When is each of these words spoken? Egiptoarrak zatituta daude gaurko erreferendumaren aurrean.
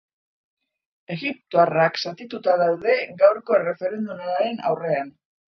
Egiptoarrak 1.15 2.01
zatituta 2.05 2.57
daude 2.63 2.97
gaurko 3.23 3.59
erreferendumaren 3.61 4.63
aurrean. 4.73 5.17